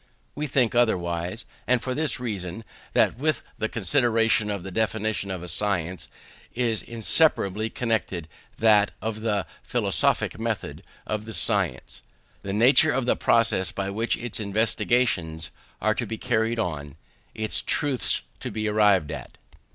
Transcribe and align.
We 0.33 0.47
think 0.47 0.73
otherwise, 0.73 1.45
and 1.67 1.79
for 1.79 1.93
this 1.93 2.19
reason; 2.19 2.63
that, 2.93 3.19
with 3.19 3.43
the 3.59 3.69
consideration 3.69 4.49
of 4.49 4.63
the 4.63 4.71
definition 4.71 5.29
of 5.29 5.43
a 5.43 5.47
science, 5.47 6.09
is 6.55 6.81
inseparably 6.81 7.69
connected 7.69 8.27
that 8.57 8.93
of 8.99 9.21
the 9.21 9.45
philosophic 9.61 10.39
method 10.39 10.81
of 11.05 11.25
the 11.25 11.33
science; 11.35 12.01
the 12.41 12.51
nature 12.51 12.91
of 12.91 13.05
the 13.05 13.15
process 13.15 13.71
by 13.71 13.91
which 13.91 14.17
its 14.17 14.39
investigations 14.39 15.51
are 15.79 15.93
to 15.93 16.07
be 16.07 16.17
carried 16.17 16.57
on, 16.57 16.95
its 17.35 17.61
truths 17.61 18.23
to 18.39 18.49
be 18.49 18.67
arrived 18.67 19.11
at. 19.11 19.37